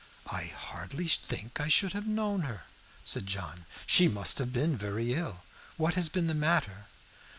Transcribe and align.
"I 0.31 0.45
hardly 0.45 1.07
think 1.07 1.59
I 1.61 1.67
should 1.67 1.93
have 1.93 2.07
known 2.07 2.41
her," 2.41 2.63
said 3.03 3.27
John. 3.27 3.67
"She 3.85 4.07
must 4.07 4.39
have 4.39 4.51
been 4.51 4.75
very 4.75 5.13
ill; 5.13 5.43
what 5.77 5.93
has 5.93 6.09
been 6.09 6.25
the 6.25 6.33
matter?" 6.33 6.87